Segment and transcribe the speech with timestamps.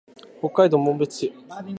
[0.39, 1.31] 北海道紋別市